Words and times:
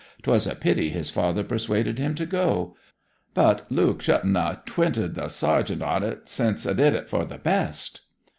'Twas 0.23 0.47
a 0.47 0.55
pity 0.55 0.89
his 0.89 1.11
father 1.11 1.43
persuaded 1.43 1.99
him 1.99 2.15
to 2.15 2.25
go. 2.25 2.75
But 3.35 3.71
Luke 3.71 4.01
shouldn't 4.01 4.35
have 4.35 4.65
twyted 4.65 5.13
the 5.13 5.29
sergeant 5.29 5.83
o't, 5.83 6.27
since 6.27 6.65
'a 6.65 6.73
did 6.73 6.95
it 6.95 7.07
for 7.07 7.23
the 7.23 7.37
best.' 7.37 8.01